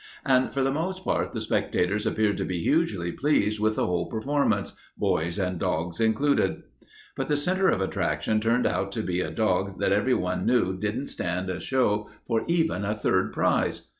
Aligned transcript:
And 0.25 0.51
for 0.51 0.63
the 0.63 0.71
most 0.71 1.03
part 1.03 1.31
the 1.31 1.39
spectators 1.39 2.07
appeared 2.07 2.35
to 2.37 2.43
be 2.43 2.57
hugely 2.57 3.11
pleased 3.11 3.59
with 3.59 3.75
the 3.75 3.85
whole 3.85 4.07
performance, 4.07 4.75
boys 4.97 5.37
and 5.37 5.59
dogs 5.59 5.99
included. 5.99 6.63
But 7.15 7.27
the 7.27 7.37
center 7.37 7.69
of 7.69 7.81
attraction 7.81 8.39
turned 8.41 8.65
out 8.65 8.91
to 8.93 9.03
be 9.03 9.21
a 9.21 9.29
dog 9.29 9.79
that 9.79 9.91
everyone 9.91 10.47
knew 10.47 10.75
didn't 10.75 11.09
stand 11.09 11.51
a 11.51 11.59
show 11.59 12.09
for 12.25 12.41
even 12.47 12.83
third 12.95 13.31
prize. 13.31 13.83